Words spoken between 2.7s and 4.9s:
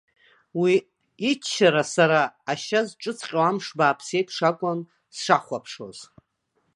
зҿыҵҟьо амш бааԥс еиԥш акәын